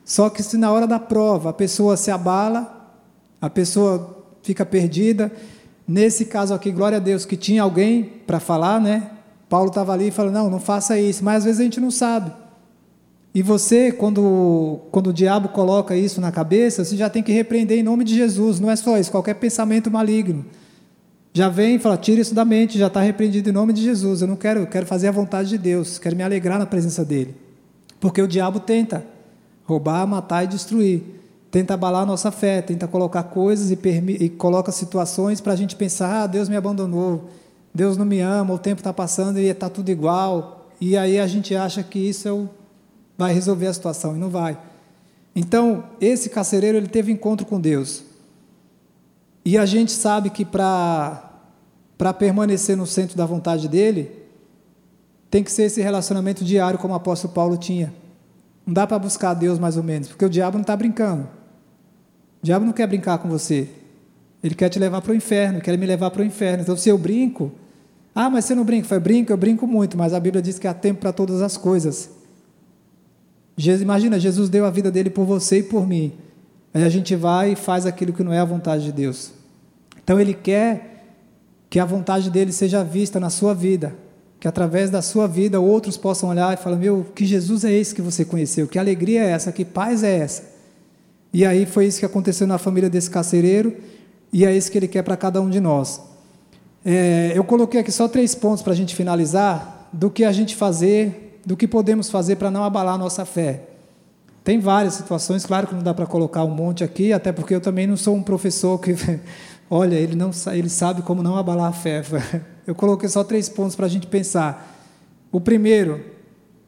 [0.06, 2.79] Só que se na hora da prova a pessoa se abala,
[3.42, 5.32] a pessoa fica perdida,
[5.88, 9.12] nesse caso aqui, glória a Deus, que tinha alguém para falar, né?
[9.50, 11.92] Paulo estava ali e falou: não, não faça isso, mas às vezes a gente não
[11.92, 12.32] sabe.
[13.34, 17.78] E você, quando, quando o diabo coloca isso na cabeça, você já tem que repreender
[17.78, 20.46] em nome de Jesus, não é só isso, qualquer pensamento maligno.
[21.32, 24.22] Já vem e fala, tira isso da mente, já está repreendido em nome de Jesus.
[24.22, 27.06] Eu não quero, eu quero fazer a vontade de Deus, quero me alegrar na presença
[27.06, 27.36] dele.
[28.00, 29.06] Porque o diabo tenta
[29.64, 31.19] roubar, matar e destruir.
[31.52, 33.78] Tenta abalar a nossa fé, tenta colocar coisas e,
[34.20, 37.30] e coloca situações para a gente pensar: ah, Deus me abandonou,
[37.74, 40.70] Deus não me ama, o tempo está passando e está tudo igual.
[40.80, 42.48] E aí a gente acha que isso é o,
[43.18, 44.58] vai resolver a situação e não vai.
[45.36, 48.04] Então, esse carcereiro ele teve encontro com Deus.
[49.44, 51.26] E a gente sabe que para
[51.98, 54.10] para permanecer no centro da vontade dele,
[55.30, 57.94] tem que ser esse relacionamento diário como o apóstolo Paulo tinha.
[58.66, 61.28] Não dá para buscar Deus mais ou menos, porque o diabo não está brincando.
[62.42, 63.68] O diabo não quer brincar com você.
[64.44, 66.64] Ele quer te levar para o inferno, quer me levar para o inferno.
[66.64, 67.52] Então, se eu brinco,
[68.16, 68.88] ah, mas você não brinca?
[68.88, 71.58] Foi brinco, eu brinco muito, mas a Bíblia diz que há tempo para todas as
[71.58, 72.10] coisas.
[73.82, 76.14] Imagina, Jesus deu a vida dele por você e por mim.
[76.74, 79.32] Aí a gente vai e faz aquilo que não é a vontade de Deus.
[80.02, 81.06] Então ele quer
[81.70, 83.94] que a vontade dele seja vista na sua vida,
[84.40, 87.94] que através da sua vida outros possam olhar e falar: Meu, que Jesus é esse
[87.94, 88.68] que você conheceu?
[88.68, 89.52] Que alegria é essa?
[89.52, 90.59] Que paz é essa?
[91.32, 93.76] E aí foi isso que aconteceu na família desse carcereiro,
[94.32, 96.02] e é isso que ele quer para cada um de nós.
[96.84, 100.56] É, eu coloquei aqui só três pontos para a gente finalizar do que a gente
[100.56, 103.64] fazer, do que podemos fazer para não abalar a nossa fé.
[104.44, 107.62] Tem várias situações, claro que não dá para colocar um monte aqui, até porque eu
[107.62, 108.96] também não sou um professor que,
[109.70, 112.02] olha, ele não ele sabe como não abalar a fé.
[112.66, 114.80] Eu coloquei só três pontos para a gente pensar.
[115.32, 116.06] O primeiro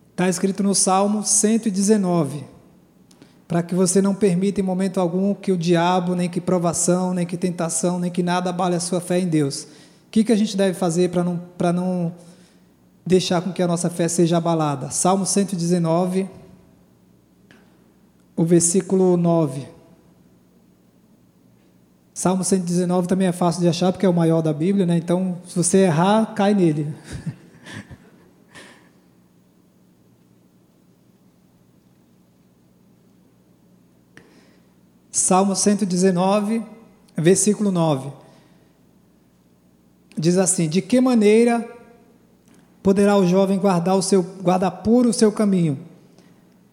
[0.10, 2.43] está escrito no Salmo 119,
[3.52, 7.26] para que você não permita em momento algum que o diabo, nem que provação, nem
[7.26, 9.64] que tentação, nem que nada abale a sua fé em Deus.
[9.64, 9.68] O
[10.10, 12.14] que, que a gente deve fazer para não, para não
[13.06, 14.90] deixar com que a nossa fé seja abalada?
[14.90, 16.30] Salmo 119,
[18.38, 19.68] o versículo 9.
[22.14, 24.96] Salmo 119 também é fácil de achar, porque é o maior da Bíblia, né?
[24.96, 26.96] Então, se você errar, cai nele.
[35.12, 36.63] Salmo 119,
[37.17, 38.10] versículo 9.
[40.17, 41.67] Diz assim: De que maneira
[42.82, 45.78] poderá o jovem guardar o seu guardar puro o seu caminho?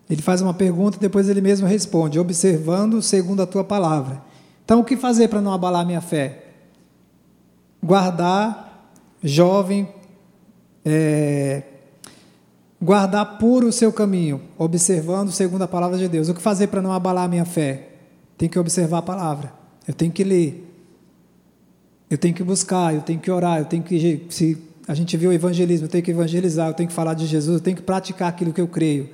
[0.09, 4.23] Ele faz uma pergunta e depois ele mesmo responde, observando segundo a tua palavra.
[4.65, 6.45] Então, o que fazer para não abalar minha fé?
[7.83, 9.89] Guardar, jovem,
[10.85, 11.63] é,
[12.81, 16.29] guardar puro o seu caminho, observando segundo a palavra de Deus.
[16.29, 17.88] O que fazer para não abalar minha fé?
[18.39, 19.53] Tem que observar a palavra.
[19.87, 20.65] Eu tenho que ler.
[22.09, 25.27] Eu tenho que buscar, eu tenho que orar, eu tenho que se a gente vê
[25.27, 27.83] o evangelismo, eu tenho que evangelizar, eu tenho que falar de Jesus, eu tenho que
[27.83, 29.11] praticar aquilo que eu creio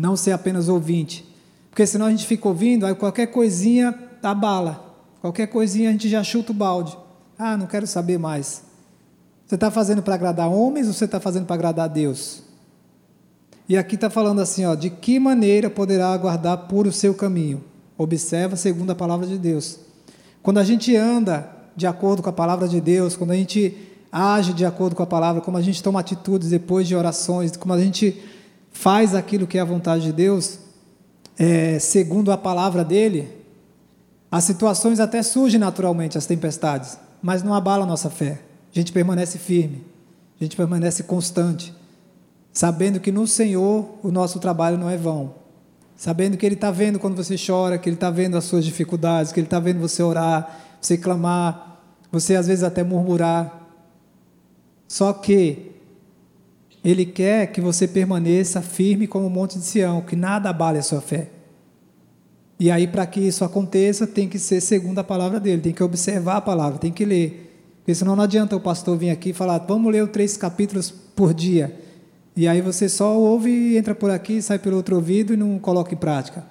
[0.00, 1.28] não ser apenas ouvinte.
[1.70, 6.24] Porque senão a gente fica ouvindo, aí qualquer coisinha abala, qualquer coisinha a gente já
[6.24, 6.96] chuta o balde.
[7.38, 8.62] Ah, não quero saber mais.
[9.46, 12.42] Você está fazendo para agradar homens ou você está fazendo para agradar Deus?
[13.68, 17.62] E aqui está falando assim, ó, de que maneira poderá guardar puro o seu caminho?
[18.00, 19.78] Observa segundo a palavra de Deus.
[20.42, 23.76] Quando a gente anda de acordo com a palavra de Deus, quando a gente
[24.10, 27.74] age de acordo com a palavra, como a gente toma atitudes depois de orações, como
[27.74, 28.18] a gente
[28.72, 30.60] faz aquilo que é a vontade de Deus,
[31.38, 33.28] é, segundo a palavra dele,
[34.32, 38.40] as situações até surgem naturalmente, as tempestades, mas não abala a nossa fé.
[38.74, 39.84] A gente permanece firme,
[40.40, 41.74] a gente permanece constante,
[42.50, 45.34] sabendo que no Senhor o nosso trabalho não é vão,
[46.00, 49.32] sabendo que Ele está vendo quando você chora, que Ele está vendo as suas dificuldades,
[49.32, 51.78] que Ele está vendo você orar, você clamar,
[52.10, 53.68] você às vezes até murmurar.
[54.88, 55.72] Só que
[56.82, 60.82] ele quer que você permaneça firme como o monte de Sião, que nada abale a
[60.82, 61.28] sua fé.
[62.58, 65.82] E aí, para que isso aconteça, tem que ser segundo a palavra dele, tem que
[65.82, 67.74] observar a palavra, tem que ler.
[67.76, 70.90] Porque senão não adianta o pastor vir aqui e falar, vamos ler os três capítulos
[70.90, 71.89] por dia.
[72.40, 75.92] E aí você só ouve, entra por aqui, sai pelo outro ouvido e não coloca
[75.92, 76.42] em prática.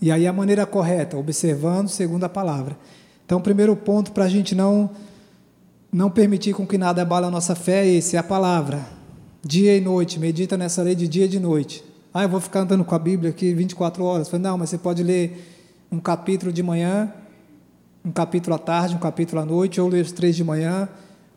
[0.00, 2.78] E aí a maneira correta, observando segundo a palavra.
[3.24, 4.88] Então, o primeiro ponto para a gente não
[5.92, 8.86] não permitir com que nada abale a nossa fé é esse, é a palavra.
[9.42, 11.82] dia e noite, medita nessa lei de dia e de noite.
[12.14, 14.30] Ah, eu vou ficar andando com a Bíblia aqui 24 horas.
[14.30, 15.44] Não, mas você pode ler
[15.90, 17.12] um capítulo de manhã,
[18.04, 20.88] um capítulo à tarde, um capítulo à noite, ou ler os três de manhã,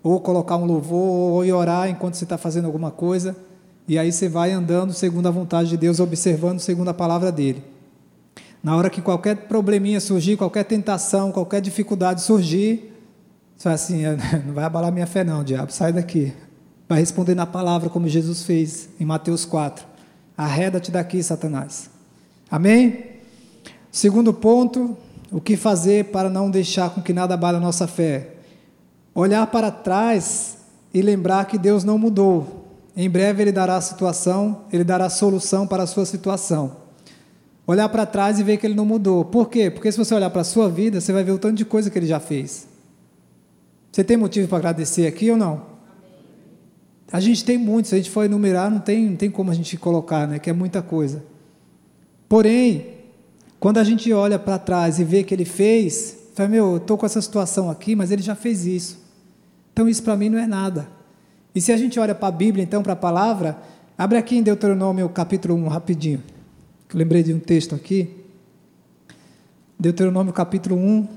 [0.02, 3.36] ou colocar um louvor, ou ir orar enquanto você está fazendo alguma coisa.
[3.88, 7.64] E aí você vai andando segundo a vontade de Deus, observando segundo a palavra dele.
[8.62, 12.94] Na hora que qualquer probleminha surgir, qualquer tentação, qualquer dificuldade surgir,
[13.58, 14.04] você vai assim,
[14.46, 16.34] não vai abalar minha fé não, diabo, sai daqui.
[16.88, 19.86] Vai responder na palavra como Jesus fez em Mateus 4.
[20.38, 21.90] Arreda-te daqui, Satanás.
[22.50, 23.06] Amém?
[23.92, 24.98] Segundo ponto,
[25.32, 28.36] o que fazer para não deixar com que nada abale a nossa fé?
[29.20, 30.60] Olhar para trás
[30.94, 32.70] e lembrar que Deus não mudou.
[32.96, 36.78] Em breve Ele dará a situação, Ele dará a solução para a sua situação.
[37.68, 39.26] Olhar para trás e ver que Ele não mudou.
[39.26, 39.70] Por quê?
[39.70, 41.90] Porque se você olhar para a sua vida, você vai ver o tanto de coisa
[41.90, 42.66] que Ele já fez.
[43.92, 45.64] Você tem motivo para agradecer aqui ou não?
[47.12, 49.54] A gente tem muito, se a gente for enumerar, não tem, não tem como a
[49.54, 50.40] gente colocar, né?
[50.40, 51.26] Que é muita coisa.
[52.30, 52.86] Porém,
[53.60, 56.98] quando a gente olha para trás e vê que ele fez, fala, meu, eu estou
[56.98, 59.09] com essa situação aqui, mas ele já fez isso.
[59.80, 60.90] Então isso para mim não é nada.
[61.56, 63.58] E se a gente olha para a Bíblia, então, para a palavra,
[63.98, 66.22] abre aqui em Deuteronômio capítulo 1, rapidinho.
[66.92, 68.14] Eu lembrei de um texto aqui.
[69.80, 71.08] Deuteronômio capítulo 1,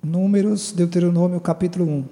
[0.00, 2.04] Números, Deuteronômio capítulo 1.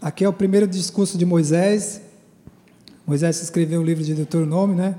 [0.00, 2.11] Aqui é o primeiro discurso de Moisés.
[3.06, 4.94] Moisés escreveu o livro de Deuteronômio, né?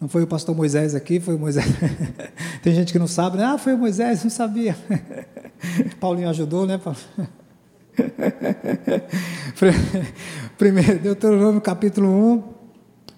[0.00, 1.66] Não foi o pastor Moisés aqui, foi o Moisés.
[2.62, 3.44] Tem gente que não sabe, né?
[3.44, 4.74] Ah, foi o Moisés, não sabia.
[6.00, 6.80] Paulinho ajudou, né?
[10.56, 12.08] Primeiro, Deuteronômio capítulo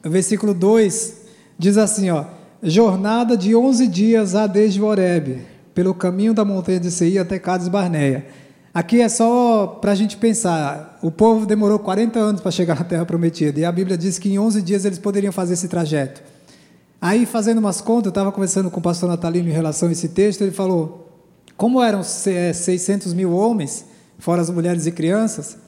[0.05, 1.23] 1, versículo 2
[1.59, 2.25] diz assim, ó:
[2.63, 5.43] Jornada de 11 dias há desde Horebe,
[5.73, 8.27] pelo caminho da montanha de Seir até Cades Barneia.
[8.75, 10.99] Aqui é só para a gente pensar.
[11.03, 14.31] O povo demorou 40 anos para chegar na Terra Prometida, e a Bíblia diz que
[14.31, 16.23] em 11 dias eles poderiam fazer esse trajeto.
[17.01, 20.09] Aí, fazendo umas contas, eu estava conversando com o pastor Natalino em relação a esse
[20.09, 21.07] texto, ele falou:
[21.57, 23.85] como eram 600 mil homens,
[24.19, 25.59] fora as mulheres e crianças,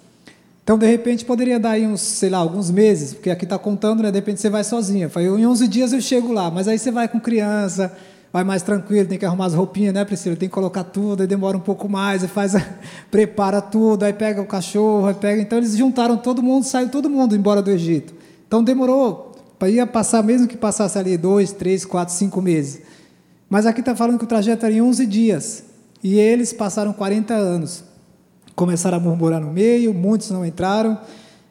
[0.64, 4.02] então, de repente, poderia dar aí uns, sei lá, alguns meses, porque aqui está contando,
[4.02, 4.10] né?
[4.10, 5.10] De repente você vai sozinha.
[5.10, 7.94] Falei, em 11 dias eu chego lá, mas aí você vai com criança,
[8.34, 10.34] vai mais tranquilo, tem que arrumar as roupinhas, né, Priscila?
[10.34, 12.54] Tem que colocar tudo, aí demora um pouco mais, aí faz,
[13.08, 15.40] prepara tudo, aí pega o cachorro, aí pega.
[15.40, 18.12] Então, eles juntaram todo mundo, saiu todo mundo embora do Egito.
[18.48, 19.30] Então, demorou,
[19.62, 22.82] ia passar, mesmo que passasse ali dois, três, quatro, cinco meses.
[23.48, 25.62] Mas aqui está falando que o trajeto era em 11 dias,
[26.02, 27.84] e eles passaram 40 anos
[28.54, 30.98] começaram a murmurar no meio, muitos não entraram.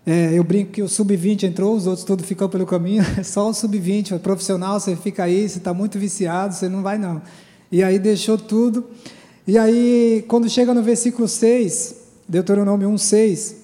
[0.05, 3.53] É, eu brinco que o sub-20 entrou, os outros todos ficam pelo caminho, só o
[3.53, 7.21] sub-20, o profissional, você fica aí, você está muito viciado, você não vai não.
[7.71, 8.85] E aí deixou tudo.
[9.47, 11.95] E aí, quando chega no versículo 6,
[12.27, 13.55] Deuteronômio 1, 6,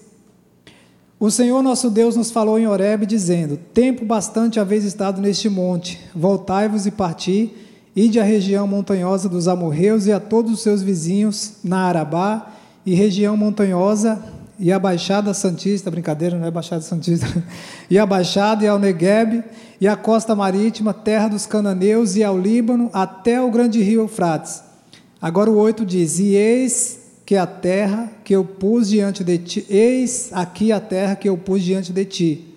[1.20, 6.00] o Senhor nosso Deus nos falou em Horebe, dizendo: Tempo bastante haveis estado neste monte,
[6.16, 7.54] voltai-vos e parti,
[7.94, 12.54] ide à região montanhosa dos amorreus e a todos os seus vizinhos, na Arabá,
[12.86, 14.24] e região montanhosa
[14.60, 17.28] e a Baixada Santista, brincadeira, não é Baixada Santista,
[17.90, 19.44] e a Baixada e ao Negueb,
[19.80, 24.62] e a costa marítima, terra dos cananeus e ao Líbano, até o grande rio Eufrates.
[25.22, 29.66] Agora o 8 diz: E eis que a terra que eu pus diante de ti,
[29.70, 32.56] eis aqui a terra que eu pus diante de ti.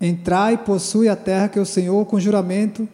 [0.00, 2.88] Entrai e possui a terra que o Senhor, com juramento,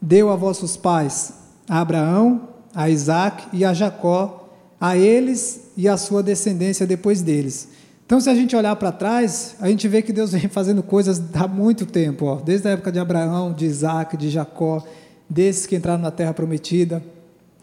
[0.00, 1.32] deu a vossos pais,
[1.68, 4.37] a Abraão, a Isaac e a Jacó,
[4.80, 7.68] a eles e a sua descendência depois deles.
[8.08, 11.22] Então, se a gente olhar para trás, a gente vê que Deus vem fazendo coisas
[11.34, 14.82] há muito tempo, ó, desde a época de Abraão, de Isaac, de Jacó,
[15.28, 17.02] desses que entraram na terra prometida,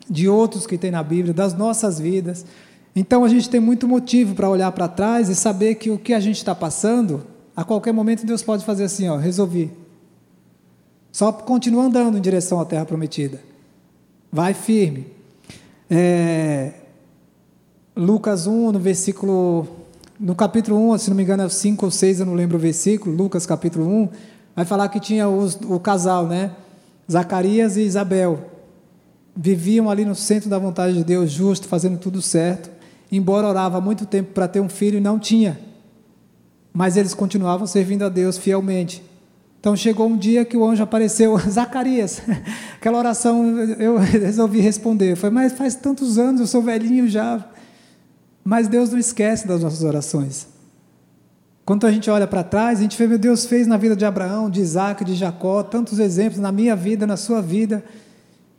[0.07, 2.45] de outros que tem na Bíblia, das nossas vidas.
[2.95, 6.13] Então, a gente tem muito motivo para olhar para trás e saber que o que
[6.13, 7.23] a gente está passando,
[7.55, 9.71] a qualquer momento Deus pode fazer assim, ó, resolvi.
[11.11, 13.41] Só continua andando em direção à terra prometida.
[14.31, 15.07] Vai firme.
[15.89, 16.73] É,
[17.95, 19.65] Lucas 1, no versículo.
[20.19, 22.59] No capítulo 1, se não me engano é 5 ou 6, eu não lembro o
[22.59, 24.09] versículo, Lucas capítulo 1,
[24.55, 26.51] vai falar que tinha os, o casal, né?
[27.09, 28.49] Zacarias e Isabel.
[29.35, 32.69] Viviam ali no centro da vontade de Deus, justo, fazendo tudo certo.
[33.11, 35.59] Embora orava muito tempo para ter um filho e não tinha.
[36.73, 39.03] Mas eles continuavam servindo a Deus fielmente.
[39.59, 42.21] Então chegou um dia que o anjo apareceu, Zacarias,
[42.75, 45.15] aquela oração eu resolvi responder.
[45.15, 47.43] Falei, mas faz tantos anos, eu sou velhinho já,
[48.45, 50.47] mas Deus não esquece das nossas orações.
[51.65, 54.05] Quando a gente olha para trás, a gente vê, meu Deus fez na vida de
[54.05, 57.83] Abraão, de Isaac, de Jacó, tantos exemplos na minha vida, na sua vida.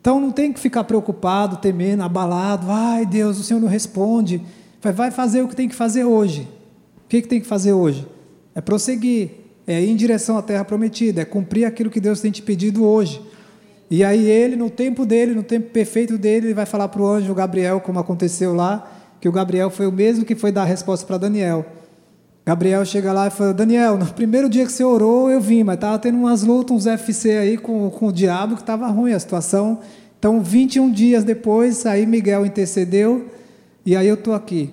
[0.00, 2.66] Então não tem que ficar preocupado, temendo, abalado.
[2.68, 4.42] Ai, Deus, o Senhor não responde.
[4.82, 6.48] Vai fazer o que tem que fazer hoje.
[7.04, 8.04] O que, que tem que fazer hoje?
[8.56, 9.30] É prosseguir,
[9.68, 12.84] é ir em direção à terra prometida, é cumprir aquilo que Deus tem te pedido
[12.84, 13.22] hoje.
[13.88, 17.06] E aí ele, no tempo dele, no tempo perfeito dele, ele vai falar para o
[17.06, 18.95] anjo Gabriel, como aconteceu lá,
[19.26, 21.66] que o Gabriel foi o mesmo que foi dar a resposta para Daniel.
[22.46, 25.74] Gabriel chega lá e fala: Daniel, no primeiro dia que você orou, eu vim, mas
[25.74, 29.18] estava tendo umas lutas, uns FC aí com, com o diabo que estava ruim a
[29.18, 29.80] situação.
[30.16, 33.26] Então, 21 dias depois, aí Miguel intercedeu
[33.84, 34.70] e aí eu estou aqui.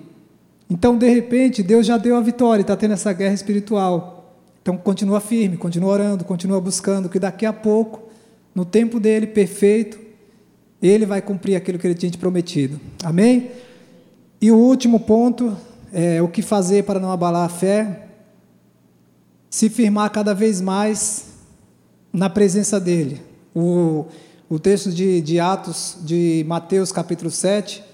[0.70, 4.38] Então, de repente, Deus já deu a vitória, está tendo essa guerra espiritual.
[4.62, 8.08] Então, continua firme, continua orando, continua buscando, que daqui a pouco,
[8.54, 9.98] no tempo dele perfeito,
[10.80, 12.80] ele vai cumprir aquilo que ele tinha te prometido.
[13.02, 13.50] Amém?
[14.40, 15.56] E o último ponto
[15.94, 18.08] é, o que fazer para não abalar a fé,
[19.48, 21.26] se firmar cada vez mais
[22.12, 23.22] na presença dEle.
[23.54, 24.06] O,
[24.48, 27.84] o texto de, de Atos, de Mateus capítulo 7,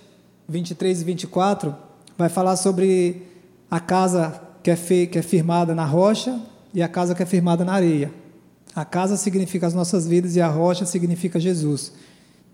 [0.49, 1.77] 23 e 24,
[2.17, 3.23] vai falar sobre
[3.71, 6.41] a casa que é, fe, que é firmada na rocha
[6.73, 8.11] e a casa que é firmada na areia.
[8.75, 11.93] A casa significa as nossas vidas e a rocha significa Jesus.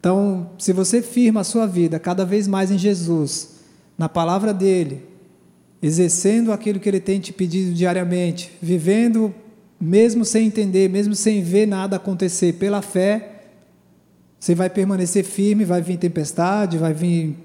[0.01, 3.55] Então, se você firma a sua vida cada vez mais em Jesus,
[3.97, 5.03] na palavra dele,
[5.82, 9.34] exercendo aquilo que Ele tem te pedido diariamente, vivendo
[9.80, 13.42] mesmo sem entender, mesmo sem ver nada acontecer, pela fé,
[14.38, 17.36] você vai permanecer firme, vai vir tempestade, vai vir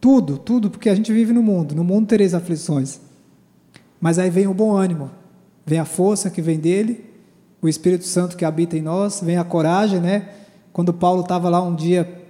[0.00, 3.00] tudo, tudo, porque a gente vive no mundo, no mundo tereis aflições.
[4.00, 5.10] Mas aí vem o bom ânimo,
[5.64, 7.04] vem a força que vem dele,
[7.60, 10.28] o Espírito Santo que habita em nós, vem a coragem, né?
[10.72, 12.25] Quando Paulo estava lá um dia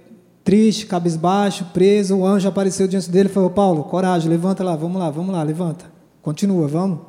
[0.47, 4.97] triste, cabisbaixo, preso, o anjo apareceu diante dele e falou: Paulo, coragem, levanta lá, vamos
[4.97, 5.83] lá, vamos lá, levanta.
[6.21, 6.99] Continua, vamos.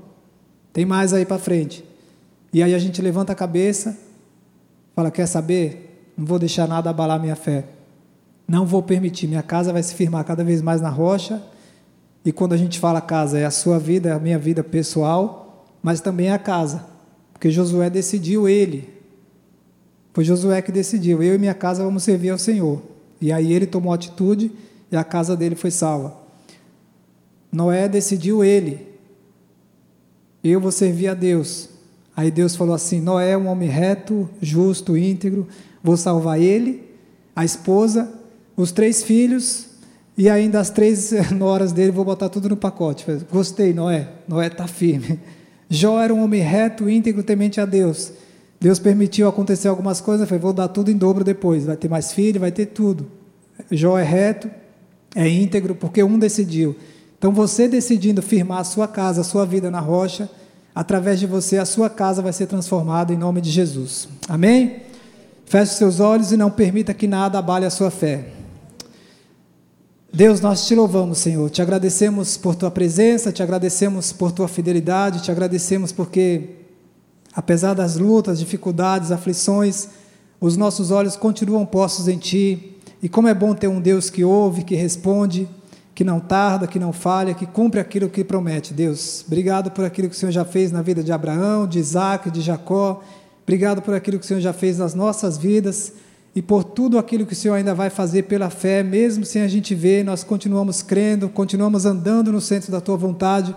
[0.72, 1.84] Tem mais aí para frente.
[2.52, 3.96] E aí a gente levanta a cabeça,
[4.92, 6.12] fala: Quer saber?
[6.16, 7.64] Não vou deixar nada abalar minha fé.
[8.48, 9.28] Não vou permitir.
[9.28, 11.40] Minha casa vai se firmar cada vez mais na rocha.
[12.24, 15.64] E quando a gente fala casa, é a sua vida, é a minha vida pessoal,
[15.80, 16.84] mas também é a casa.
[17.32, 18.92] Porque Josué decidiu ele.
[20.12, 21.22] Foi Josué que decidiu.
[21.22, 22.87] Eu e minha casa vamos servir ao Senhor.
[23.20, 24.50] E aí ele tomou atitude
[24.90, 26.16] e a casa dele foi salva.
[27.50, 28.86] Noé decidiu ele.
[30.42, 31.68] Eu vou servir a Deus.
[32.16, 35.48] Aí Deus falou assim: Noé é um homem reto, justo, íntegro.
[35.82, 36.82] Vou salvar ele,
[37.34, 38.12] a esposa,
[38.56, 39.66] os três filhos
[40.16, 41.92] e ainda as três noras dele.
[41.92, 43.06] Vou botar tudo no pacote.
[43.30, 44.08] Gostei, Noé.
[44.26, 45.18] Noé está firme.
[45.70, 48.12] Jó era um homem reto, íntegro, temente a Deus.
[48.60, 52.12] Deus permitiu acontecer algumas coisas, foi, vou dar tudo em dobro depois, vai ter mais
[52.12, 53.06] filho, vai ter tudo.
[53.70, 54.50] Jó é reto,
[55.14, 56.76] é íntegro, porque um decidiu.
[57.18, 60.28] Então você decidindo firmar a sua casa, a sua vida na rocha,
[60.74, 64.08] através de você a sua casa vai ser transformada em nome de Jesus.
[64.28, 64.82] Amém?
[65.44, 68.26] Feche seus olhos e não permita que nada abale a sua fé.
[70.12, 71.48] Deus, nós te louvamos, Senhor.
[71.50, 76.57] Te agradecemos por tua presença, te agradecemos por tua fidelidade, te agradecemos porque
[77.34, 79.88] Apesar das lutas, dificuldades, aflições,
[80.40, 82.76] os nossos olhos continuam postos em Ti.
[83.02, 85.48] E como é bom ter um Deus que ouve, que responde,
[85.94, 88.72] que não tarda, que não falha, que cumpre aquilo que promete.
[88.72, 92.30] Deus, obrigado por aquilo que o Senhor já fez na vida de Abraão, de Isaac,
[92.30, 93.02] de Jacó.
[93.42, 95.92] Obrigado por aquilo que o Senhor já fez nas nossas vidas
[96.34, 99.48] e por tudo aquilo que o Senhor ainda vai fazer pela fé, mesmo sem a
[99.48, 103.56] gente ver, nós continuamos crendo, continuamos andando no centro da Tua vontade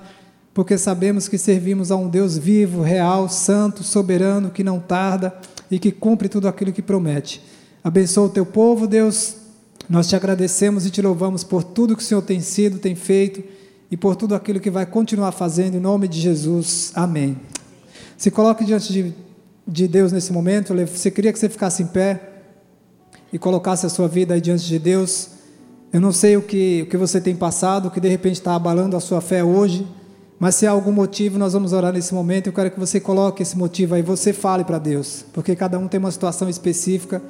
[0.53, 5.33] porque sabemos que servimos a um Deus vivo, real, santo, soberano, que não tarda
[5.69, 7.41] e que cumpre tudo aquilo que promete.
[7.83, 9.35] Abençoa o teu povo, Deus.
[9.89, 13.43] Nós te agradecemos e te louvamos por tudo que o Senhor tem sido, tem feito
[13.89, 16.91] e por tudo aquilo que vai continuar fazendo, em nome de Jesus.
[16.93, 17.37] Amém.
[18.17, 19.13] Se coloque diante de,
[19.67, 20.73] de Deus nesse momento.
[20.85, 22.29] Você queria que você ficasse em pé
[23.33, 25.29] e colocasse a sua vida aí diante de Deus.
[25.91, 28.55] Eu não sei o que, o que você tem passado, o que de repente está
[28.55, 29.87] abalando a sua fé hoje.
[30.41, 32.47] Mas se há algum motivo, nós vamos orar nesse momento.
[32.47, 35.87] Eu quero que você coloque esse motivo aí, você fale para Deus, porque cada um
[35.87, 37.21] tem uma situação específica.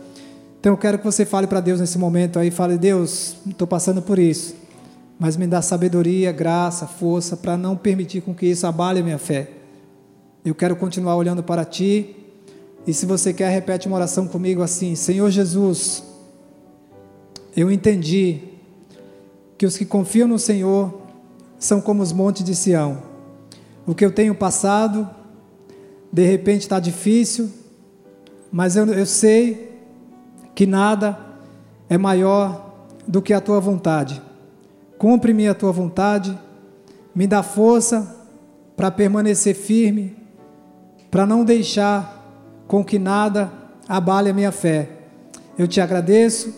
[0.58, 4.02] Então eu quero que você fale para Deus nesse momento aí, fale: Deus, estou passando
[4.02, 4.56] por isso,
[5.20, 9.18] mas me dá sabedoria, graça, força para não permitir com que isso abale a minha
[9.18, 9.50] fé.
[10.46, 12.16] Eu quero continuar olhando para Ti.
[12.88, 16.02] E se você quer, repete uma oração comigo assim: Senhor Jesus,
[17.58, 18.40] eu entendi
[19.58, 21.01] que os que confiam no Senhor
[21.62, 23.04] são como os montes de Sião.
[23.86, 25.08] O que eu tenho passado,
[26.12, 27.50] de repente está difícil,
[28.52, 29.80] mas eu, eu sei
[30.56, 31.18] que nada
[31.88, 34.20] é maior do que a tua vontade.
[34.98, 36.38] Cumpre-me a tua vontade,
[37.14, 38.18] me dá força
[38.76, 40.18] para permanecer firme,
[41.12, 43.52] para não deixar com que nada
[43.88, 44.90] abale a minha fé.
[45.58, 46.54] Eu te agradeço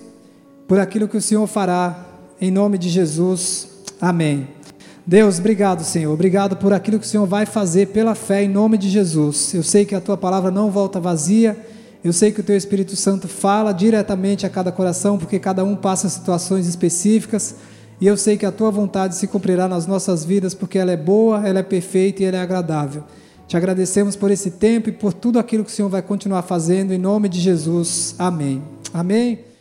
[0.66, 2.06] por aquilo que o Senhor fará,
[2.40, 3.68] em nome de Jesus.
[4.00, 4.63] Amém.
[5.06, 6.14] Deus, obrigado, Senhor.
[6.14, 9.54] Obrigado por aquilo que o Senhor vai fazer pela fé, em nome de Jesus.
[9.54, 11.58] Eu sei que a tua palavra não volta vazia.
[12.02, 15.76] Eu sei que o teu Espírito Santo fala diretamente a cada coração, porque cada um
[15.76, 17.56] passa situações específicas.
[18.00, 20.98] E eu sei que a tua vontade se cumprirá nas nossas vidas, porque ela é
[20.98, 23.04] boa, ela é perfeita e ela é agradável.
[23.46, 26.94] Te agradecemos por esse tempo e por tudo aquilo que o Senhor vai continuar fazendo,
[26.94, 28.16] em nome de Jesus.
[28.18, 28.64] Amém.
[28.94, 29.53] Amém.